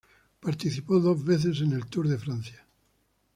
Participó 0.39 0.99
dos 0.99 1.23
veces 1.23 1.61
en 1.61 1.73
el 1.73 1.85
Tour 1.85 2.07
de 2.07 2.17
Francia. 2.17 2.65